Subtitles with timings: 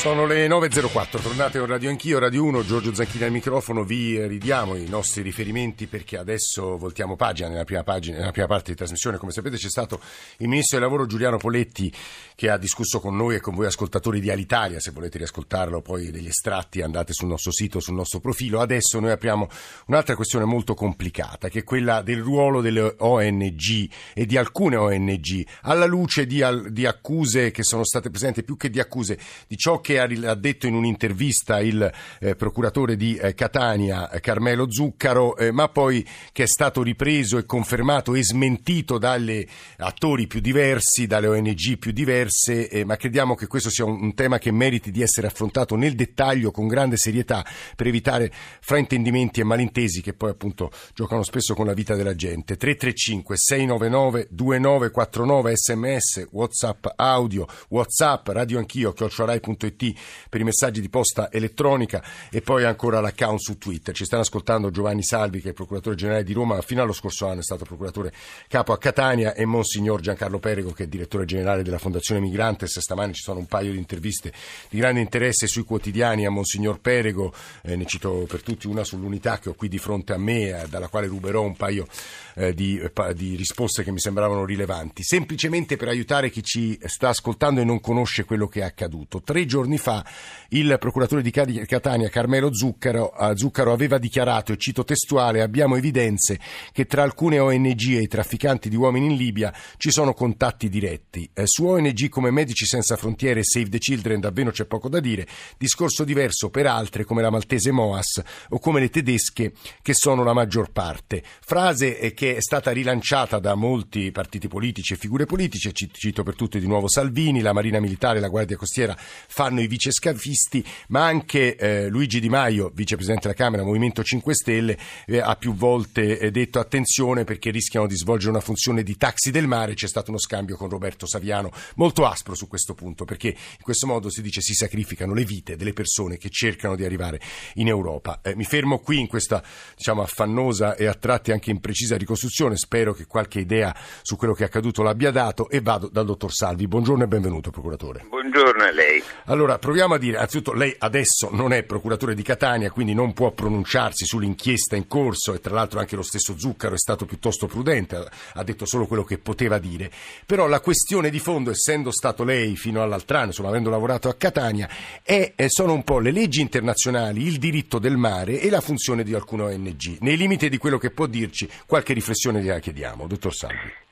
[0.00, 4.74] Sono le 9.04, tornate con Radio Anch'io, Radio 1, Giorgio Zanchini al microfono, vi ridiamo
[4.74, 9.18] i nostri riferimenti perché adesso voltiamo pagina nella prima, pagina, nella prima parte di trasmissione.
[9.18, 10.00] Come sapete c'è stato
[10.38, 11.92] il Ministro del Lavoro Giuliano Poletti
[12.34, 16.10] che ha discusso con noi e con voi ascoltatori di Alitalia, se volete riascoltarlo poi
[16.10, 18.60] degli estratti andate sul nostro sito, sul nostro profilo.
[18.60, 19.48] Adesso noi apriamo
[19.88, 25.46] un'altra questione molto complicata che è quella del ruolo delle ONG e di alcune ONG
[25.60, 29.78] alla luce di, di accuse che sono state presenti, più che di accuse, di ciò
[29.78, 31.90] che ha detto in un'intervista il
[32.20, 37.44] eh, procuratore di eh, Catania Carmelo Zuccaro, eh, ma poi che è stato ripreso e
[37.44, 39.44] confermato e smentito dagli
[39.78, 44.14] attori più diversi, dalle ONG più diverse, eh, ma crediamo che questo sia un, un,
[44.14, 47.44] tema che meriti di essere affrontato nel dettaglio con grande serietà
[47.74, 48.30] per evitare
[48.60, 52.56] fraintendimenti e malintesi che poi appunto giocano spesso con la vita della gente.
[52.56, 60.88] 335 699 2949 sms, whatsapp audio, whatsapp, radio anch'io, chiocciorai.it www.radioticino.it per i messaggi di
[60.88, 63.94] posta elettronica e poi ancora l'account su Twitter.
[63.94, 67.40] Ci stanno ascoltando Giovanni Salvi che è procuratore generale di Roma, fino allo scorso anno
[67.40, 68.12] è stato procuratore
[68.48, 72.78] capo a Catania e Monsignor Giancarlo Perego che è direttore generale della Fondazione Migrantes.
[72.78, 74.32] Stamani ci sono un paio di interviste
[74.68, 79.38] di grande interesse sui quotidiani a Monsignor Perego, eh, ne cito per tutti una sull'unità
[79.38, 81.86] che ho qui di fronte a me, eh, dalla quale ruberò un paio
[82.34, 87.08] eh, di, eh, di risposte che mi sembravano rilevanti, semplicemente per aiutare chi ci sta
[87.08, 89.20] ascoltando e non conosce quello che è accaduto.
[89.22, 90.04] Tre giorni fa
[90.50, 96.40] il procuratore di Catania, Carmelo Zuccaro, Zuccaro aveva dichiarato, e cito testuale, abbiamo evidenze
[96.72, 101.28] che tra alcune ONG e i trafficanti di uomini in Libia ci sono contatti diretti.
[101.32, 104.98] Eh, su ONG come Medici Senza Frontiere e Save the Children davvero c'è poco da
[104.98, 105.26] dire,
[105.56, 110.32] discorso diverso per altre come la maltese Moas o come le tedesche che sono la
[110.32, 111.22] maggior parte.
[111.40, 116.34] Frase eh, che è stata rilanciata da molti partiti politici e figure politiche, cito per
[116.34, 121.04] tutti di nuovo Salvini, la Marina Militare e la Guardia Costiera fanno i vicescafisti, ma
[121.04, 126.18] anche eh, Luigi Di Maio, vicepresidente della Camera, Movimento 5 Stelle, eh, ha più volte
[126.18, 129.74] eh, detto attenzione perché rischiano di svolgere una funzione di taxi del mare.
[129.74, 133.86] C'è stato uno scambio con Roberto Saviano molto aspro su questo punto, perché in questo
[133.86, 137.20] modo si dice si sacrificano le vite delle persone che cercano di arrivare
[137.54, 138.20] in Europa.
[138.22, 139.42] Eh, mi fermo qui in questa
[139.76, 144.42] diciamo, affannosa e a tratti anche imprecisa ricostruzione, spero che qualche idea su quello che
[144.42, 146.66] è accaduto l'abbia dato e vado dal dottor Salvi.
[146.66, 148.06] Buongiorno e benvenuto, procuratore.
[148.08, 149.02] Buongiorno a lei.
[149.26, 153.30] Allora, proviamo a dire, anzitutto lei adesso non è procuratore di Catania, quindi non può
[153.32, 158.08] pronunciarsi sull'inchiesta in corso e tra l'altro anche lo stesso Zuccaro è stato piuttosto prudente,
[158.34, 159.90] ha detto solo quello che poteva dire.
[160.26, 164.14] Però la questione di fondo, essendo stato lei fino all'altro anno, insomma avendo lavorato a
[164.14, 164.68] Catania,
[165.02, 169.14] è, sono un po' le leggi internazionali, il diritto del mare e la funzione di
[169.14, 169.98] alcune ONG.
[170.00, 173.06] Nei limiti di quello che può dirci, qualche riflessione gliela chiediamo.
[173.06, 173.88] Dottor Salvi.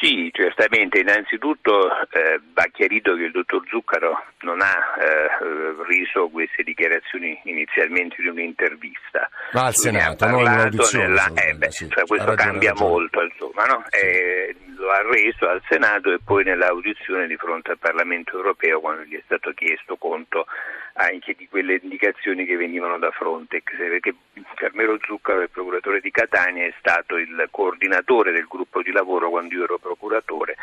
[0.00, 0.98] Sì, certamente.
[0.98, 8.16] Innanzitutto eh, va chiarito che il dottor Zuccaro non ha eh, riso queste dichiarazioni inizialmente
[8.22, 9.28] in un'intervista.
[9.52, 11.06] Ma al Senato, non in un'audizione.
[11.06, 13.84] Nella, eh, beh, sì, cioè, questo cambia molto, insomma, no?
[13.90, 14.69] sì.
[14.90, 19.22] Ha reso al Senato e poi nell'audizione di fronte al Parlamento europeo quando gli è
[19.24, 20.46] stato chiesto conto
[20.94, 24.14] anche di quelle indicazioni che venivano da Frontex, perché
[24.54, 29.54] Carmelo Zuccaro, il procuratore di Catania, è stato il coordinatore del gruppo di lavoro quando
[29.54, 30.56] io ero procuratore,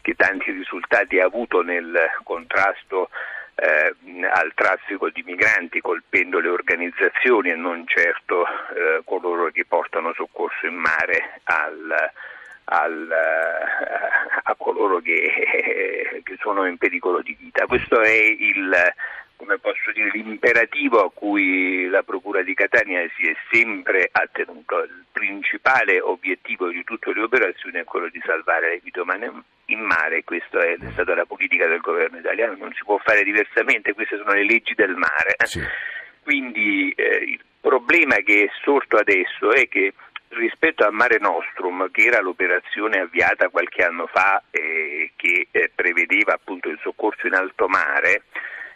[0.00, 3.10] che tanti risultati ha avuto nel contrasto
[3.56, 3.94] eh,
[4.26, 10.66] al traffico di migranti colpendo le organizzazioni e non certo eh, coloro che portano soccorso
[10.66, 12.10] in mare al,
[12.64, 17.66] al, eh, a coloro che, che, sono in pericolo di vita.
[17.66, 18.74] Questo è il,
[19.36, 24.82] come posso dire, l'imperativo a cui la Procura di Catania si è sempre attenuto.
[24.82, 29.32] Il principale obiettivo di tutte le operazioni è quello di salvare le vite umane
[29.66, 33.94] in mare, questa è stata la politica del governo italiano, non si può fare diversamente,
[33.94, 35.36] queste sono le leggi del mare.
[35.44, 35.60] Sì.
[36.22, 39.94] Quindi eh, il problema che è sorto adesso è che
[40.34, 46.34] rispetto a Mare Nostrum, che era l'operazione avviata qualche anno fa e che eh, prevedeva
[46.34, 48.24] appunto il soccorso in alto mare,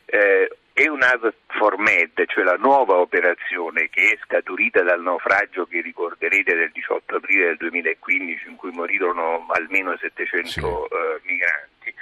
[0.07, 6.71] eh, EUNAV Formed, cioè la nuova operazione che è scaturita dal naufragio che ricorderete del
[6.71, 10.61] 18 aprile del 2015 in cui morirono almeno 700 sì.
[10.61, 10.87] uh,
[11.25, 11.95] migranti,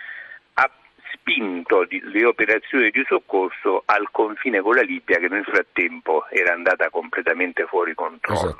[0.54, 0.70] ha
[1.12, 6.90] spinto le operazioni di soccorso al confine con la Libia che nel frattempo era andata
[6.90, 8.58] completamente fuori controllo.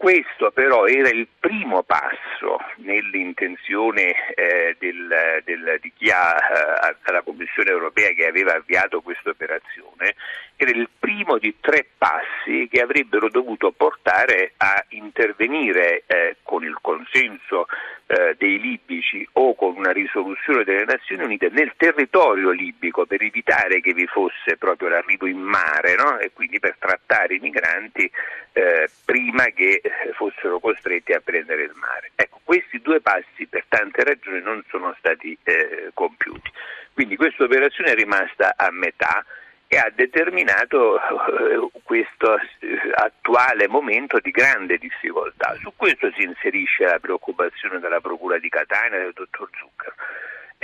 [0.00, 7.20] Questo però era il primo passo nell'intenzione eh, del, del, di chi ha eh, alla
[7.20, 10.14] Commissione europea che aveva avviato questa operazione
[10.56, 16.76] era il primo di tre passi che avrebbero dovuto portare a intervenire eh, con il
[16.82, 17.66] consenso
[18.06, 23.80] eh, dei libici o con una risoluzione delle Nazioni Unite nel territorio libico per evitare
[23.80, 26.18] che vi fosse proprio l'arrivo in mare no?
[26.18, 28.10] e quindi per trattare i migranti
[28.52, 29.80] eh, prima che
[30.14, 32.12] fossero costretti a prendere il mare.
[32.14, 36.50] Ecco, questi due passi per tante ragioni non sono stati eh, compiuti.
[36.92, 39.24] Quindi questa operazione è rimasta a metà
[39.66, 45.56] e ha determinato eh, questo eh, attuale momento di grande difficoltà.
[45.60, 49.94] Su questo si inserisce la preoccupazione della Procura di Catania del dottor Zucchero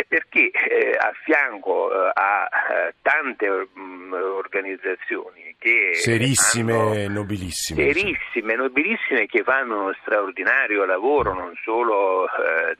[0.05, 8.53] perché eh, a fianco eh, a eh, tante mm, organizzazioni che serissime e nobilissime serissime
[8.53, 12.27] e nobilissime che fanno uno straordinario lavoro non solo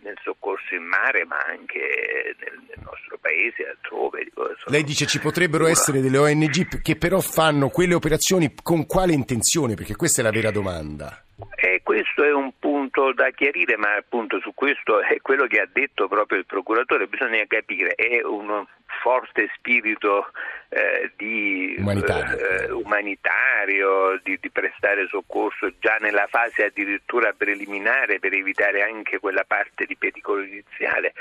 [0.03, 5.07] nel soccorso in mare ma anche nel, nel nostro paese e altrove dico, lei dice
[5.07, 5.73] ci potrebbero una...
[5.73, 9.75] essere delle ONG che però fanno quelle operazioni con quale intenzione?
[9.75, 11.26] Perché questa è la vera domanda
[11.57, 15.69] eh, questo è un punto da chiarire, ma appunto su questo è quello che ha
[15.71, 18.65] detto proprio il procuratore, bisogna capire, è un
[19.03, 20.31] forte spirito
[20.71, 28.33] eh, di, umanitario, eh, umanitario di, di, prestare soccorso già nella fase addirittura preliminare per
[28.33, 31.13] evitare anche quella parte di pericolo iniziale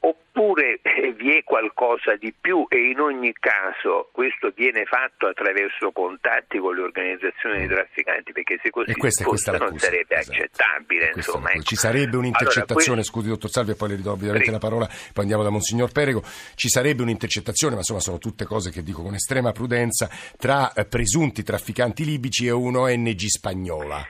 [0.00, 5.90] oppure eh, vi è qualcosa di più e in ogni caso questo viene fatto attraverso
[5.92, 10.36] contatti con le organizzazioni di trafficanti perché se così questa, fosse non sarebbe esatto.
[10.36, 11.62] accettabile insomma, ecco.
[11.62, 15.22] ci sarebbe un'intercettazione allora, scusi dottor Salvi e poi le ridò ovviamente la parola poi
[15.22, 16.22] andiamo da Monsignor Perego.
[16.54, 20.84] Ci sarebbe un'intercettazione ma insomma sono tutte cose che dico con estrema prudenza tra eh,
[20.84, 24.06] presunti trafficanti libici e un'ONG spagnola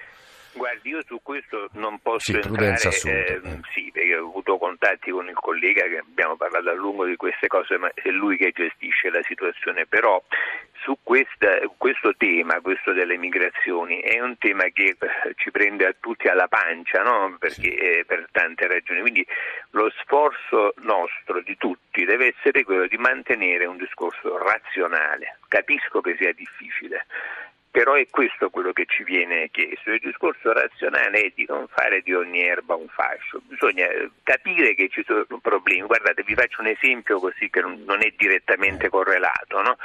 [0.56, 5.11] Guardi, io su questo non posso sì, entrare, eh, eh, sì, perché ho avuto contatti
[5.11, 8.53] con il collega che abbiamo parlato a lungo di queste cose, ma è lui che
[8.53, 10.23] gestisce la situazione, però
[10.82, 15.94] su questa, questo tema, questo delle migrazioni, è un tema che eh, ci prende a
[16.00, 17.37] tutti alla pancia, no?
[17.38, 19.26] perché, eh, per tante ragioni, quindi
[19.73, 26.17] lo sforzo nostro di tutti deve essere quello di mantenere un discorso razionale, capisco che
[26.19, 27.05] sia difficile
[27.76, 29.90] però è questo quello che ci viene chiesto.
[29.90, 33.87] Il discorso razionale è di non fare di ogni erba un fascio, bisogna
[34.23, 35.82] capire che ci sono problemi.
[35.82, 39.61] Guardate, vi faccio un esempio così che non è direttamente correlato.
[39.61, 39.76] No?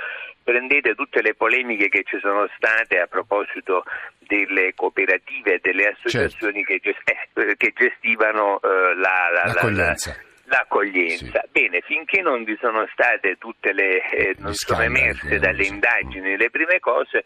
[0.41, 3.83] Prendete tutte le polemiche che ci sono state a proposito
[4.19, 6.71] delle cooperative delle associazioni certo.
[6.71, 10.15] che, gest- eh, che, gestivano eh, la, la, l'accoglienza.
[10.45, 11.41] La, l'accoglienza.
[11.43, 11.49] Sì.
[11.51, 16.49] Bene, finché non vi sono state tutte le, eh, non sono emerse dalle indagini le
[16.49, 17.25] prime cose,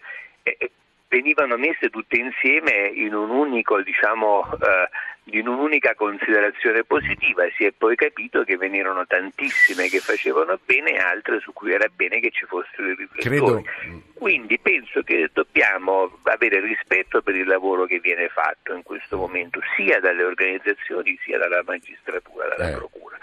[1.15, 7.43] venivano messe tutte insieme in, un unico, diciamo, eh, in un'unica considerazione positiva.
[7.55, 11.87] Si è poi capito che venivano tantissime che facevano bene e altre su cui era
[11.93, 13.63] bene che ci fossero i riflettori.
[13.63, 14.03] Credo...
[14.13, 19.59] Quindi penso che dobbiamo avere rispetto per il lavoro che viene fatto in questo momento,
[19.75, 22.75] sia dalle organizzazioni sia dalla magistratura, dalla eh.
[22.75, 23.14] procura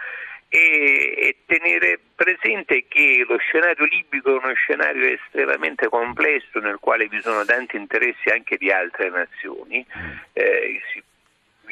[0.52, 7.08] e, e, tenere presente che lo scenario libico è uno scenario estremamente complesso nel quale
[7.08, 9.84] vi sono tanti interessi anche di altre nazioni.
[9.96, 10.10] Mm.
[10.34, 11.02] Eh, si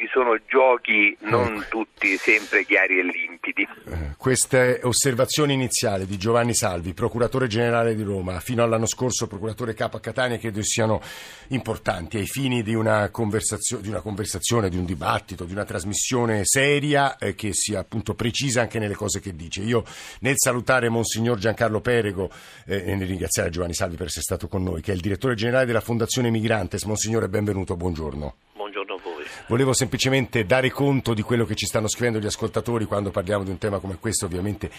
[0.01, 1.65] vi sono giochi non ecco.
[1.69, 3.67] tutti sempre chiari e limpidi.
[3.85, 9.75] Eh, queste osservazioni iniziali di Giovanni Salvi, procuratore generale di Roma, fino all'anno scorso procuratore
[9.75, 11.01] capo a Catania, credo siano
[11.49, 16.41] importanti ai fini di una, conversazio- di, una conversazione, di un dibattito, di una trasmissione
[16.45, 19.61] seria eh, che sia appunto precisa anche nelle cose che dice.
[19.61, 19.83] Io
[20.21, 22.31] nel salutare Monsignor Giancarlo Perego
[22.65, 25.35] eh, e nel ringraziare Giovanni Salvi per essere stato con noi, che è il direttore
[25.35, 28.35] generale della Fondazione Migrantes, Monsignore benvenuto, buongiorno.
[29.47, 33.49] Volevo semplicemente dare conto di quello che ci stanno scrivendo gli ascoltatori quando parliamo di
[33.49, 34.69] un tema come questo, ovviamente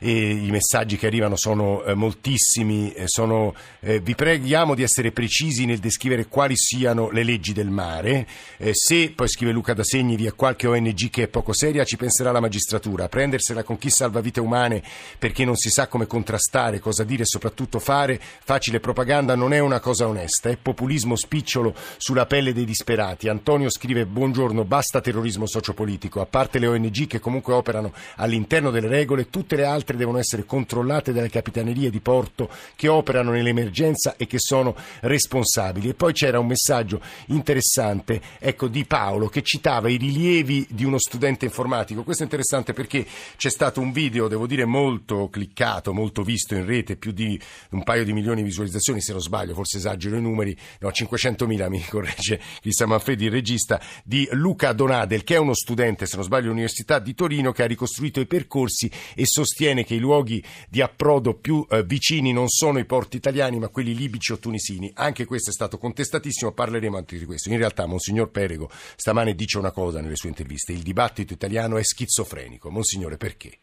[0.00, 5.64] i messaggi che arrivano sono eh, moltissimi, eh, sono, eh, vi preghiamo di essere precisi
[5.64, 8.26] nel descrivere quali siano le leggi del mare,
[8.58, 11.96] eh, se, poi scrive Luca da Segni, è qualche ONG che è poco seria, ci
[11.96, 14.82] penserà la magistratura, prendersela con chi salva vite umane
[15.18, 19.58] perché non si sa come contrastare, cosa dire e soprattutto fare, facile propaganda non è
[19.58, 23.28] una cosa onesta, è populismo spicciolo sulla pelle dei disperati.
[23.28, 28.88] Antonio scrive buongiorno, basta terrorismo sociopolitico, a parte le ONG che comunque operano all'interno delle
[28.88, 34.26] regole, tutte le altre devono essere controllate dalle capitanerie di porto che operano nell'emergenza e
[34.26, 35.88] che sono responsabili.
[35.88, 40.98] E poi c'era un messaggio interessante ecco, di Paolo che citava i rilievi di uno
[40.98, 42.02] studente informatico.
[42.02, 46.66] Questo è interessante perché c'è stato un video, devo dire, molto cliccato, molto visto in
[46.66, 47.40] rete, più di
[47.70, 51.68] un paio di milioni di visualizzazioni, se non sbaglio, forse esagero i numeri, no, 500.000
[51.68, 56.24] mi corregge Cristian Manfredi, il regista, di Luca Donadel, che è uno studente, se non
[56.24, 60.80] sbaglio, all'Università di Torino, che ha ricostruito i percorsi e sostiene che i luoghi di
[60.80, 64.90] approdo più eh, vicini non sono i porti italiani, ma quelli libici o tunisini.
[64.94, 67.50] Anche questo è stato contestatissimo, parleremo anche di questo.
[67.50, 71.82] In realtà, Monsignor Perego stamane dice una cosa nelle sue interviste: il dibattito italiano è
[71.82, 72.70] schizofrenico.
[72.70, 73.58] Monsignore, perché?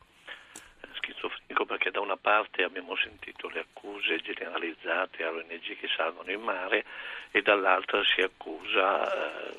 [1.67, 6.86] Perché da una parte abbiamo sentito le accuse generalizzate alle ONG che salvano il mare
[7.32, 9.56] e dall'altra si accusa eh,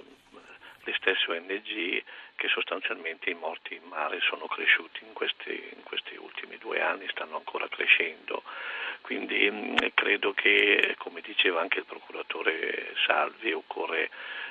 [0.88, 2.02] le stesse ONG
[2.35, 7.07] che sostanzialmente i morti in mare sono cresciuti in questi, in questi ultimi due anni,
[7.09, 8.42] stanno ancora crescendo.
[9.02, 14.09] Quindi mm, credo che, come diceva anche il procuratore Salvi, occorre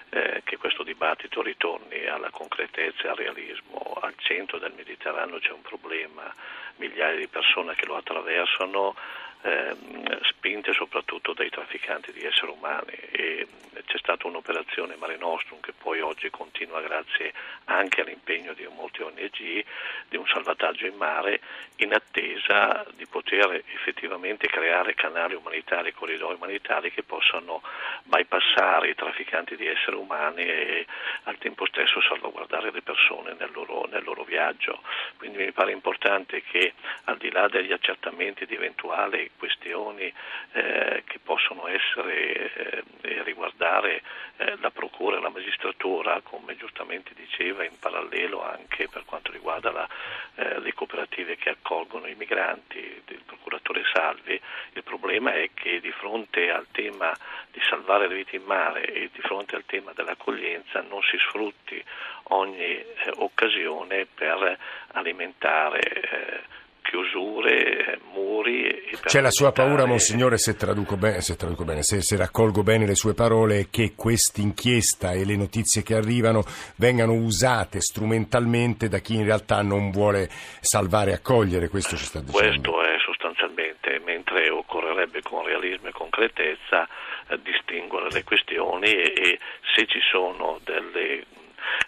[0.10, 3.98] eh, che questo dibattito ritorni alla concretezza e al realismo.
[4.01, 6.32] Al centro del Mediterraneo c'è un problema,
[6.75, 8.96] migliaia di persone che lo attraversano
[9.41, 13.48] ehm, spinte soprattutto dai trafficanti di esseri umani e
[13.86, 17.34] c'è stata un'operazione Mare Nostrum che poi oggi continua grazie
[17.65, 19.65] anche all'impegno di molte ONG
[20.10, 21.39] di un salvataggio in mare
[21.77, 27.62] in attesa di poter effettivamente creare canali umanitari, corridoi umanitari che possano
[28.03, 30.86] bypassare i trafficanti di esseri umani e
[31.24, 34.82] al tempo stesso salvaguardare le persone nel loro, nel loro viaggio.
[35.17, 36.74] Quindi mi pare importante che
[37.06, 40.12] al di là degli accertamenti di eventuali questioni
[40.53, 44.01] eh, che possono essere eh, riguardare
[44.38, 49.72] eh, la procura e la magistratura, come giustamente diceva in parallelo anche per quanto riguarda
[49.72, 49.88] la,
[50.36, 54.39] eh, le cooperative che accolgono i migranti, il procuratore Salvi,
[54.74, 57.15] il problema è che di fronte al tema
[57.51, 61.84] di salvare le vite in mare e di fronte al tema dell'accoglienza non si sfrutti
[62.29, 64.57] ogni eh, occasione per
[64.93, 68.86] alimentare eh, chiusure, muri.
[69.03, 72.86] C'è la sua paura, Monsignore, se traduco bene, se, traduco bene se, se, raccolgo bene
[72.86, 76.44] le sue parole, che quest'inchiesta e le notizie che arrivano
[76.77, 80.29] vengano usate strumentalmente da chi in realtà non vuole
[80.62, 82.72] salvare e accogliere, questo ci sta dicendo.
[82.72, 86.88] Questo è sostanzialmente, mentre occorrerebbe con realismo e concretezza
[87.27, 89.39] eh, distinguere le questioni e, e
[89.75, 91.25] se ci sono delle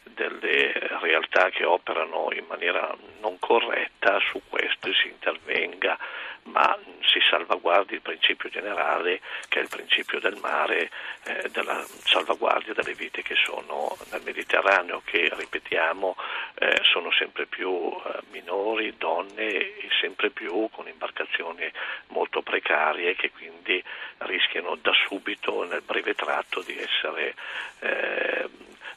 [0.04, 5.98] delle realtà che operano in maniera non corretta, su questo si intervenga,
[6.44, 10.90] ma si salvaguardi il principio generale che è il principio del mare,
[11.24, 16.16] eh, della salvaguardia delle vite che sono nel Mediterraneo, che ripetiamo
[16.56, 21.70] eh, sono sempre più eh, minori, donne e sempre più con imbarcazioni
[22.08, 23.84] molto precarie che quindi
[24.20, 27.36] rischiano da subito nel breve tratto di essere
[27.80, 28.50] eh,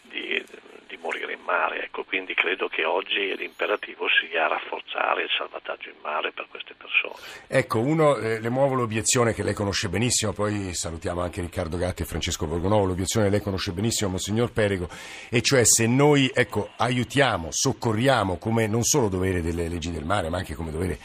[0.02, 0.44] di,
[0.92, 1.84] di morire in mare.
[1.84, 7.14] Ecco, quindi credo che oggi l'imperativo sia rafforzare il salvataggio in mare per queste persone.
[7.46, 12.02] Ecco, uno, eh, le muovo l'obiezione che lei conosce benissimo, poi salutiamo anche Riccardo Gatti
[12.02, 14.88] e Francesco Borgonovo, l'obiezione lei conosce benissimo, Monsignor Perego,
[15.30, 20.28] e cioè se noi ecco, aiutiamo, soccorriamo come non solo dovere delle leggi del mare,
[20.28, 20.98] ma anche come dovere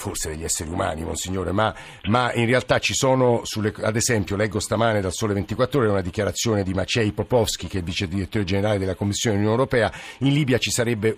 [0.00, 4.58] forse degli esseri umani, Monsignore, ma, ma in realtà ci sono, sulle, ad esempio, leggo
[4.58, 8.78] stamane dal Sole 24 Ore una dichiarazione di Maciej Popovski, che è vice direttore generale
[8.78, 11.14] della Commissione dell'Unione Europea, in Libia ci, sarebbe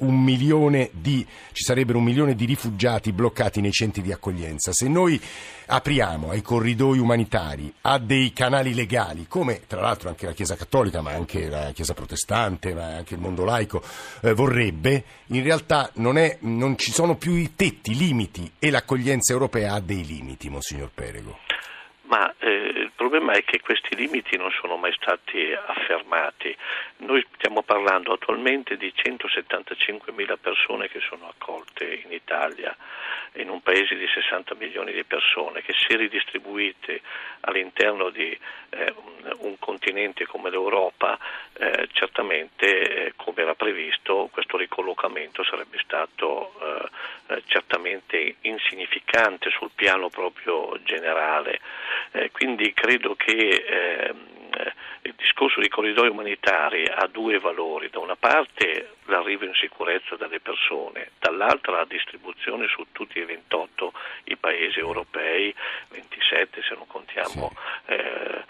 [0.91, 4.73] di, ci sarebbero un milione di rifugiati bloccati nei centri di accoglienza.
[4.73, 5.21] Se noi
[5.67, 11.01] apriamo ai corridoi umanitari, a dei canali legali, come tra l'altro anche la Chiesa Cattolica,
[11.03, 13.81] ma anche la Chiesa Protestante, ma anche il mondo laico
[14.23, 18.71] eh, vorrebbe, in realtà non, è, non ci sono più i tetti, i limiti e
[18.73, 21.39] l'accoglienza europea ha dei limiti, Monsignor Perego.
[22.09, 22.72] Ma eh,
[23.03, 26.57] problema è che questi limiti non sono mai stati affermati.
[26.99, 32.77] Noi stiamo parlando attualmente di 175.000 persone che sono accolte in Italia
[33.37, 37.01] in un paese di 60 milioni di persone che se ridistribuite
[37.41, 38.39] all'interno di
[38.71, 41.19] eh, un, un, continente come l'Europa
[41.55, 49.71] eh, certamente eh, come era previsto questo ricollocamento sarebbe stato eh, eh, certamente insignificante sul
[49.75, 51.61] piano proprio generale
[52.13, 54.31] eh, quindi credo che ehm,
[55.03, 60.41] il discorso di corridoi umanitari ha due valori, da una parte l'arrivo in sicurezza delle
[60.41, 63.93] persone, dall'altra la distribuzione su tutti i 28
[64.25, 65.55] i paesi europei,
[65.89, 67.53] 27 se non contiamo
[67.87, 67.93] sì.
[67.93, 68.45] eh,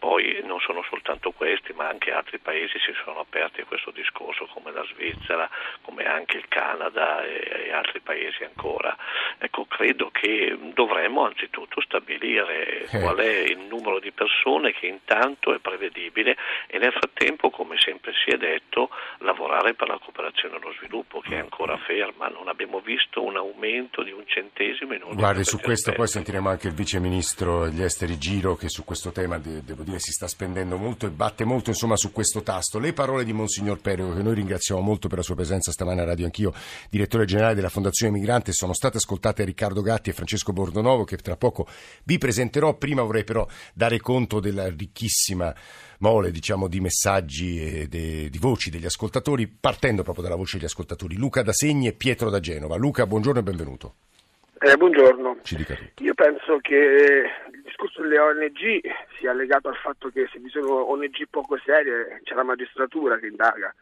[0.00, 4.46] poi non sono soltanto questi, ma anche altri paesi si sono aperti a questo discorso,
[4.46, 5.48] come la Svizzera,
[5.82, 8.96] come anche il Canada e, e altri paesi ancora.
[9.38, 13.00] Ecco, credo che dovremmo anzitutto stabilire eh.
[13.00, 16.34] qual è il numero di persone che intanto è prevedibile
[16.66, 18.88] e nel frattempo, come sempre si è detto,
[19.18, 22.28] lavorare per la cooperazione e lo sviluppo che è ancora ferma.
[22.28, 26.48] Non abbiamo visto un aumento di un centesimo in un Guardi, su questo poi sentiremo
[26.48, 30.12] anche il vice ministro degli esteri Giro che su questo tema de- devo dire si
[30.12, 32.78] sta spendendo molto e batte molto insomma su questo tasto.
[32.78, 36.04] Le parole di Monsignor Perego che noi ringraziamo molto per la sua presenza stamane a
[36.04, 36.52] Radio Anch'io,
[36.88, 41.36] direttore generale della Fondazione Migrante, sono state ascoltate Riccardo Gatti e Francesco Bordonovo che tra
[41.36, 41.66] poco
[42.04, 42.74] vi presenterò.
[42.74, 45.54] Prima vorrei però dare conto della ricchissima
[45.98, 50.66] mole diciamo, di messaggi e de, di voci degli ascoltatori, partendo proprio dalla voce degli
[50.66, 51.16] ascoltatori.
[51.16, 52.76] Luca da Segni e Pietro da Genova.
[52.76, 53.94] Luca, buongiorno e benvenuto.
[54.62, 55.38] Eh, buongiorno.
[56.00, 58.82] Io penso che il discorso delle ONG
[59.18, 63.28] sia legato al fatto che se vi sono ONG poco serie c'è la magistratura che
[63.28, 63.74] indaga.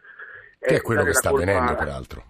[0.61, 2.25] Che è eh, quello che sta colpa, avvenendo, peraltro.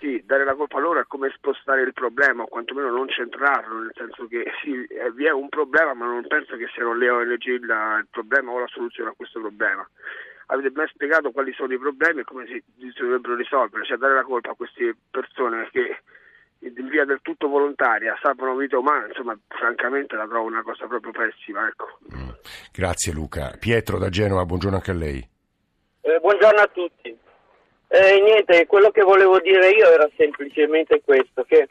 [0.00, 3.82] Sì, dare la colpa a loro è come spostare il problema, o quantomeno non centrarlo,
[3.82, 7.08] nel senso che sì, eh, vi è un problema, ma non penso che siano le
[7.08, 9.88] ONG il, il problema o la soluzione a questo problema
[10.46, 14.14] avete mai spiegato quali sono i problemi e come si, si dovrebbero risolvere, cioè dare
[14.14, 16.02] la colpa a queste persone che
[16.62, 21.12] in via del tutto volontaria salvano vite umane, insomma, francamente la trovo una cosa proprio
[21.12, 21.66] pessima.
[21.66, 21.98] Ecco.
[22.14, 22.28] Mm.
[22.72, 23.56] Grazie Luca.
[23.58, 25.28] Pietro da Genova, buongiorno anche a lei.
[26.00, 27.16] Eh, buongiorno a tutti.
[27.88, 31.68] Eh, niente, quello che volevo dire io era semplicemente questo, che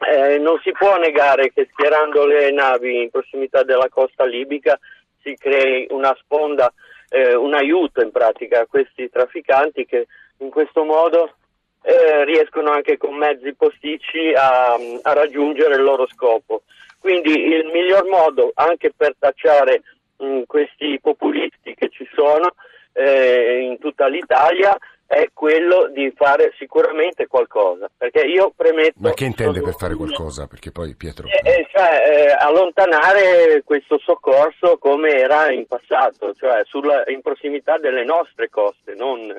[0.00, 4.78] eh, non si può negare che schierando le navi in prossimità della costa libica
[5.22, 6.72] si crei una sponda,
[7.08, 10.06] eh, un aiuto in pratica a questi trafficanti che
[10.38, 11.34] in questo modo
[11.82, 16.62] eh, riescono anche con mezzi posticci a, a, raggiungere il loro scopo.
[16.98, 19.82] Quindi il miglior modo anche per tacciare
[20.16, 22.54] mh, questi populisti che ci sono
[22.92, 27.88] eh, in tutta l'Italia è quello di fare sicuramente qualcosa.
[27.96, 28.98] Perché io premetto.
[28.98, 30.46] Ma che intende per fare qualcosa?
[30.46, 31.26] Perché poi Pietro.
[31.26, 37.78] Eh, eh, cioè, eh, allontanare questo soccorso come era in passato, cioè sulla, in prossimità
[37.78, 39.34] delle nostre coste, non.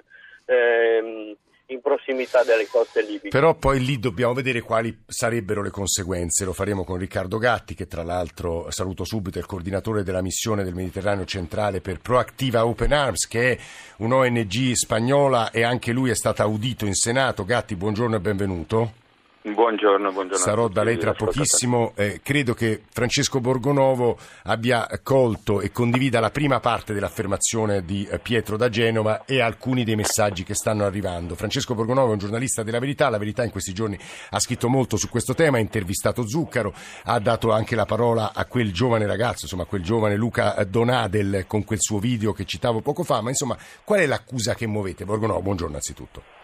[0.46, 1.36] Ehm,
[1.70, 3.30] in prossimità delle coste libiche.
[3.30, 6.46] Però poi lì dobbiamo vedere quali sarebbero le conseguenze.
[6.46, 10.64] Lo faremo con Riccardo Gatti, che tra l'altro saluto subito, è il coordinatore della missione
[10.64, 13.60] del Mediterraneo centrale per Proactiva Open Arms, che è
[13.98, 17.46] un'ONG spagnola e anche lui è stato audito in Senato.
[17.46, 19.08] Gatti, buongiorno e benvenuto.
[19.42, 20.44] Buongiorno, buongiorno.
[20.44, 21.94] Sarò da lei tra pochissimo.
[21.96, 28.20] Eh, credo che Francesco Borgonovo abbia colto e condivida la prima parte dell'affermazione di eh,
[28.20, 31.36] Pietro da Genova e alcuni dei messaggi che stanno arrivando.
[31.36, 33.08] Francesco Borgonovo è un giornalista della Verità.
[33.08, 33.98] La Verità in questi giorni
[34.32, 36.74] ha scritto molto su questo tema, ha intervistato Zuccaro,
[37.04, 41.46] ha dato anche la parola a quel giovane ragazzo, insomma, a quel giovane Luca Donadel
[41.48, 43.22] con quel suo video che citavo poco fa.
[43.22, 45.06] Ma insomma, qual è l'accusa che muovete?
[45.06, 46.39] Borgonovo, buongiorno anzitutto.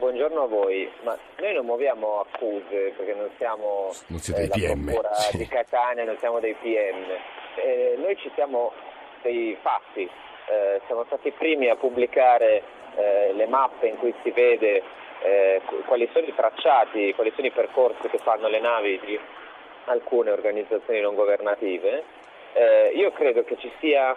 [0.00, 4.72] Buongiorno a voi, ma noi non muoviamo accuse perché non siamo non siete eh, dei
[4.72, 5.36] PM, sì.
[5.36, 7.04] di Catania, non siamo dei PM.
[7.56, 8.72] Eh, noi ci siamo
[9.20, 10.08] dei fatti,
[10.48, 12.62] eh, siamo stati i primi a pubblicare
[12.96, 14.82] eh, le mappe in cui si vede
[15.22, 19.20] eh, quali sono i tracciati, quali sono i percorsi che fanno le navi di
[19.84, 22.04] alcune organizzazioni non governative.
[22.54, 24.16] Eh, io credo che ci sia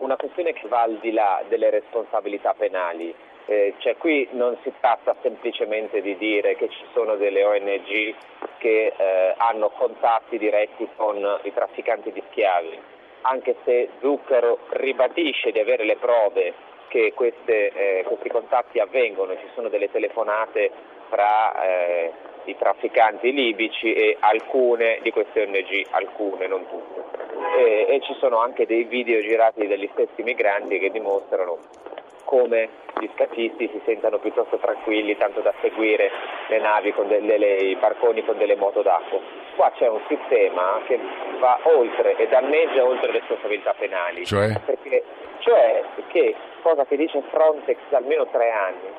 [0.00, 3.14] una questione che va al di là delle responsabilità penali
[3.48, 8.14] eh, cioè qui non si tratta semplicemente di dire che ci sono delle ONG
[8.58, 12.78] che eh, hanno contatti diretti con i trafficanti di schiavi,
[13.22, 16.52] anche se Zucchero ribadisce di avere le prove
[16.88, 20.70] che queste, eh, questi contatti avvengono, ci sono delle telefonate
[21.08, 22.12] fra eh,
[22.44, 27.16] i trafficanti libici e alcune di queste ONG, alcune, non tutte.
[27.56, 31.86] E, e ci sono anche dei video girati dagli stessi migranti che dimostrano
[32.28, 32.68] come
[33.00, 36.10] gli scaffisti si sentano piuttosto tranquilli, tanto da seguire
[36.48, 39.18] le navi con delle, le, i barconi con delle moto d'acqua.
[39.56, 41.00] Qua c'è un sistema che
[41.38, 44.26] va oltre e danneggia oltre le responsabilità penali.
[44.26, 44.60] Cioè?
[44.62, 45.02] Perché,
[45.38, 48.92] cioè che, cosa che dice Frontex da almeno tre anni,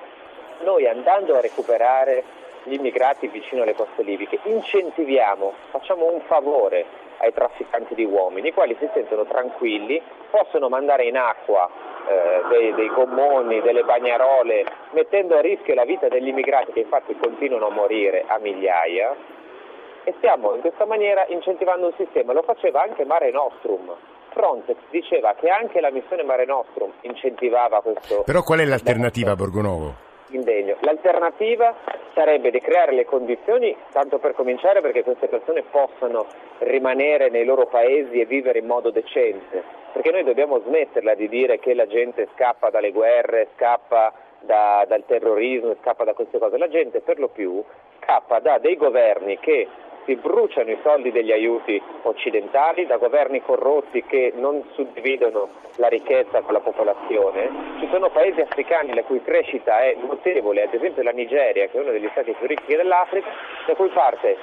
[0.61, 2.23] noi andando a recuperare
[2.63, 6.85] gli immigrati vicino alle coste libiche, incentiviamo, facciamo un favore
[7.17, 11.69] ai trafficanti di uomini, i quali si sentono tranquilli, possono mandare in acqua
[12.07, 17.15] eh, dei, dei gommoni, delle bagnarole, mettendo a rischio la vita degli immigrati che infatti
[17.17, 19.15] continuano a morire a migliaia
[20.03, 23.93] e stiamo in questa maniera incentivando un sistema, lo faceva anche Mare Nostrum.
[24.29, 28.23] Frontex diceva che anche la missione Mare Nostrum incentivava questo.
[28.23, 30.08] Però qual è l'alternativa, Borgonovo?
[30.31, 30.75] Indegno.
[30.81, 31.75] L'alternativa
[32.13, 36.27] sarebbe di creare le condizioni, tanto per cominciare, perché queste persone possano
[36.59, 41.59] rimanere nei loro paesi e vivere in modo decente perché noi dobbiamo smetterla di dire
[41.59, 46.69] che la gente scappa dalle guerre, scappa da, dal terrorismo, scappa da queste cose, la
[46.69, 47.63] gente per lo più
[48.01, 49.67] scappa da dei governi che
[50.09, 56.41] si bruciano i soldi degli aiuti occidentali, da governi corrotti che non suddividono la ricchezza
[56.41, 57.77] con la popolazione.
[57.79, 61.81] Ci sono paesi africani la cui crescita è notevole, ad esempio la Nigeria, che è
[61.81, 63.27] uno degli stati più ricchi dell'Africa,
[63.67, 64.35] da cui parte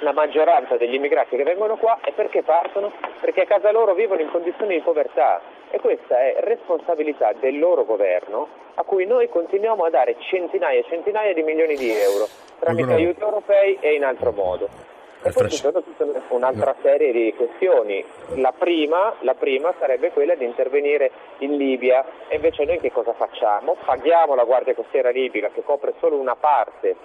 [0.00, 2.92] la maggioranza degli immigrati che vengono qua e perché partono?
[3.18, 7.86] Perché a casa loro vivono in condizioni di povertà e questa è responsabilità del loro
[7.86, 12.92] governo a cui noi continuiamo a dare centinaia e centinaia di milioni di euro tramite
[12.92, 14.95] aiuti europei e in altro modo.
[15.22, 18.04] E poi ci sono tutta un'altra serie di questioni.
[18.34, 23.12] La prima, la prima, sarebbe quella di intervenire in Libia e invece noi che cosa
[23.12, 23.76] facciamo?
[23.84, 26.96] Paghiamo la Guardia Costiera libica che copre solo una parte,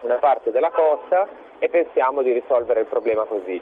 [0.00, 1.26] una parte della costa
[1.58, 3.60] e pensiamo di risolvere il problema così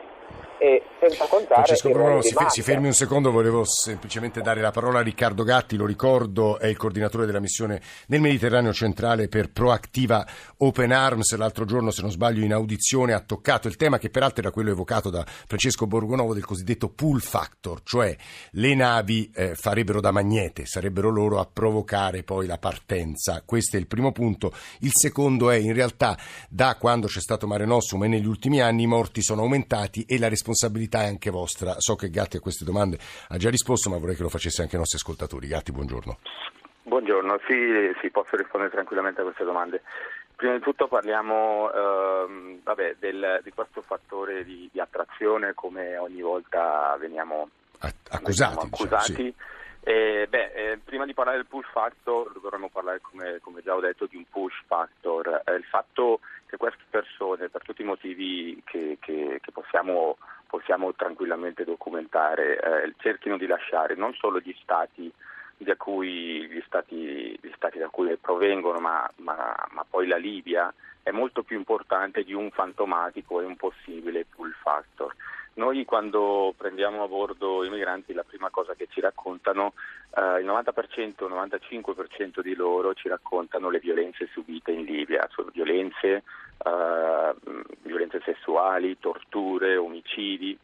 [0.59, 5.01] e senza contare Francesco Bruno, si, si, fermi un secondo, volevo semplicemente dare la parola
[5.01, 10.27] a Riccardo Gatti, lo ricordo, è il coordinatore della missione nel Mediterraneo centrale per Proactiva
[10.59, 14.43] Open Arms, l'altro giorno se non sbaglio in audizione ha toccato il tema che peraltro
[14.43, 18.17] era quello evocato da Francesco Borgonovo del cosiddetto pull factor, cioè
[18.53, 23.79] le navi eh, farebbero da magnete, sarebbero loro a provocare poi la partenza, questo è
[23.81, 26.17] il primo punto, il secondo è in realtà
[26.49, 30.19] da quando c'è stato Mare Nostrum e negli ultimi anni i morti sono aumentati e
[30.19, 31.77] la responsabilità responsabilità è anche vostra.
[31.79, 34.75] So che Gatti a queste domande ha già risposto, ma vorrei che lo facesse anche
[34.75, 35.49] ai nostri ascoltatori.
[35.49, 36.19] Gatti, buongiorno.
[36.83, 37.57] Buongiorno, sì,
[38.03, 39.83] sì, posso rispondere tranquillamente a queste domande.
[40.37, 46.21] Prima di tutto parliamo ehm, vabbè, del, di questo fattore di, di, attrazione come ogni
[46.21, 48.55] volta veniamo accusati.
[48.55, 49.13] Veniamo accusati.
[49.13, 49.35] Diciamo, sì.
[49.87, 53.81] Eh, beh, eh, prima di parlare del push factor dovremmo parlare, come, come già ho
[53.81, 55.43] detto, di un push factor.
[55.45, 60.17] Eh, il fatto che queste persone, per tutti i motivi che, che, che possiamo,
[60.47, 65.13] possiamo, tranquillamente documentare, eh, cerchino di lasciare non solo gli stati,
[65.77, 71.11] cui, gli stati, gli stati da cui provengono, ma, ma, ma poi la Libia, è
[71.11, 75.15] molto più importante di un fantomatico e un possibile pull factor.
[75.55, 79.75] Noi quando prendiamo a bordo i migranti la prima cosa che ci raccontano,
[80.17, 86.25] eh, il 90%, 95% di loro ci raccontano le violenze subite in Libia, cioè violenze,
[86.65, 87.35] eh,
[87.83, 90.59] violenze sessuali, torture, omicidi,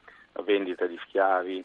[0.45, 1.65] vendita di schiavi,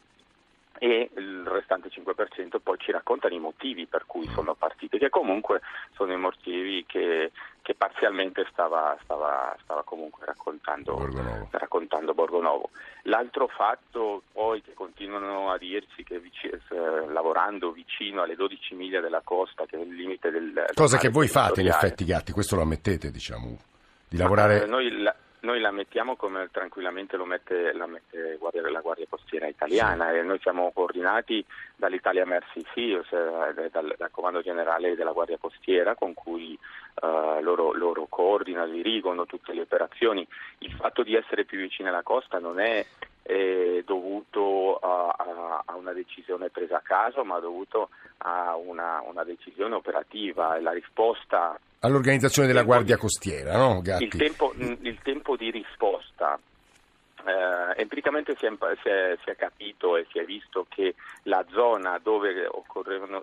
[0.80, 5.62] e il restante 5% poi ci raccontano i motivi per cui sono partiti, che comunque
[5.94, 11.48] sono i motivi che, che parzialmente stava, stava, stava comunque raccontando Borgonovo.
[11.52, 12.70] raccontando Borgonovo.
[13.04, 19.22] L'altro fatto poi che continuano a dirci che eh, lavorando vicino alle 12 miglia della
[19.24, 20.66] costa, che è il limite del...
[20.74, 23.58] Cosa che voi fate in effetti Gatti, questo lo ammettete diciamo,
[24.08, 24.66] di lavorare...
[24.68, 30.10] Ma, noi la, mettiamo come tranquillamente lo mette, la mette guardia, la Guardia Costiera italiana
[30.10, 30.18] sì.
[30.18, 35.96] e noi siamo coordinati dall'Italia Mercy Sea, cioè dal, dal, Comando Generale della Guardia Costiera
[35.96, 36.58] con cui
[37.02, 40.28] uh, loro, loro, coordinano, dirigono tutte le operazioni.
[40.60, 42.86] Il fatto di essere più vicini alla costa non è
[43.28, 49.24] eh, dovuto a, a, a, una decisione presa a caso, ma dovuto a una, una
[49.24, 50.60] decisione operativa.
[50.62, 56.40] La risposta all'organizzazione della Guardia Costiera, no, il tempo, il tempo, di risposta.
[57.28, 58.52] Eh, empiricamente si è,
[58.84, 62.48] si, è, si è, capito e si è visto che la zona dove,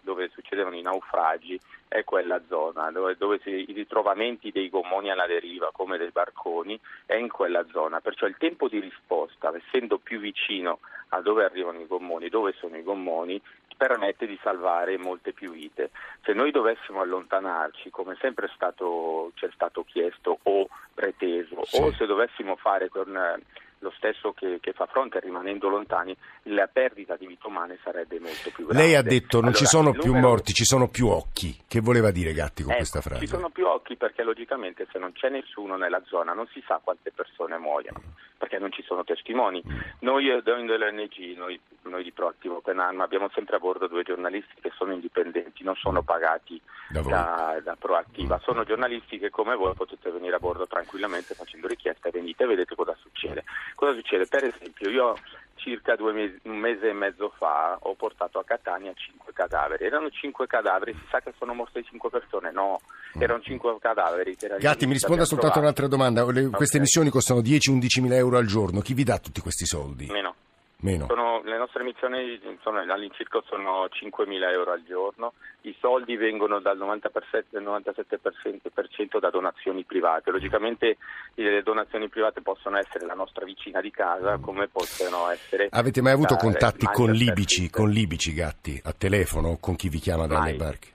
[0.02, 5.26] dove succedevano i naufragi è quella zona, dove, dove si, i ritrovamenti dei gommoni alla
[5.26, 10.18] deriva come dei barconi è in quella zona, perciò il tempo di risposta, essendo più
[10.18, 13.40] vicino a dove arrivano i gommoni, dove sono i gommoni,
[13.76, 15.90] permette di salvare molte più vite.
[16.24, 21.80] Se noi dovessimo allontanarci, come sempre stato, ci è stato chiesto o preteso, sì.
[21.80, 23.40] o se dovessimo fare con
[23.82, 28.50] lo stesso che, che, fa fronte rimanendo lontani, la perdita di vite umane sarebbe molto
[28.54, 28.82] più grande.
[28.82, 30.28] Lei ha detto non allora, ci sono più numero...
[30.28, 31.58] morti, ci sono più occhi.
[31.66, 33.20] Che voleva dire Gatti con ecco, questa frase?
[33.20, 36.80] Ci sono più occhi perché logicamente se non c'è nessuno nella zona non si sa
[36.82, 38.00] quante persone muoiono,
[38.38, 39.62] perché non ci sono testimoni.
[39.66, 39.78] Mm.
[40.00, 44.60] Noi eh, dell'ONG, noi, noi di Proattivo Open Arm, abbiamo sempre a bordo due giornalisti
[44.60, 48.44] che sono indipendenti, non sono pagati da, da, da Proattiva, mm.
[48.44, 52.74] sono giornalisti che come voi potete venire a bordo tranquillamente facendo richieste, venite e vedete
[52.74, 53.44] cosa succede.
[53.74, 54.26] Cosa succede?
[54.26, 55.16] Per esempio, io
[55.62, 59.84] circa mesi, un mese e mezzo fa ho portato a Catania cinque cadaveri.
[59.84, 62.50] Erano cinque cadaveri, si sa che sono morte cinque persone?
[62.50, 62.80] No,
[63.18, 64.36] erano cinque cadaveri.
[64.58, 66.24] Gatti, mi risponda soltanto un'altra domanda.
[66.30, 66.50] Le, okay.
[66.50, 68.80] Queste missioni costano 10-11 mila euro al giorno.
[68.80, 70.06] Chi vi dà tutti questi soldi?
[70.06, 70.34] Meno.
[70.82, 71.06] Meno.
[71.06, 76.76] Sono, le nostre missioni sono, all'incirca sono 5.000 euro al giorno, i soldi vengono dal
[76.76, 80.32] 97% da donazioni private.
[80.32, 80.96] Logicamente
[81.34, 85.68] le donazioni private possono essere la nostra vicina di casa come possono essere...
[85.70, 90.26] Avete mai avuto contatti con libici, con libici, Gatti, a telefono, con chi vi chiama
[90.26, 90.88] dalle barche?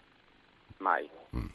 [0.80, 1.10] Mai.
[1.34, 1.46] Mm.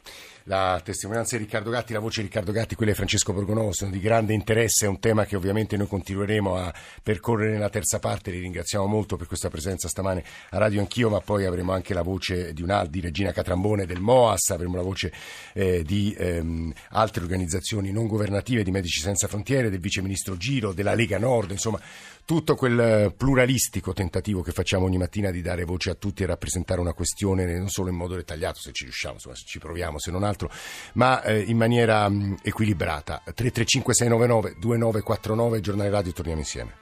[0.47, 3.91] La testimonianza di Riccardo Gatti, la voce di Riccardo Gatti, quella di Francesco Borgonovo sono
[3.91, 8.29] di grande interesse, è un tema che ovviamente noi continueremo a percorrere nella terza parte,
[8.29, 12.01] li ringraziamo molto per questa presenza stamane a Radio Anch'io, ma poi avremo anche la
[12.01, 15.13] voce di, una, di Regina Catrambone del MOAS, avremo la voce
[15.53, 20.73] eh, di ehm, altre organizzazioni non governative, di Medici Senza Frontiere, del Vice Ministro Giro,
[20.73, 21.79] della Lega Nord, insomma
[22.25, 26.79] tutto quel pluralistico tentativo che facciamo ogni mattina di dare voce a tutti e rappresentare
[26.79, 30.09] una questione non solo in modo dettagliato, se ci riusciamo, insomma, se ci proviamo, se
[30.09, 30.49] non altro,
[30.93, 33.21] ma eh, in maniera mh, equilibrata.
[33.23, 36.81] 335 699 2949 giornale radio, torniamo insieme.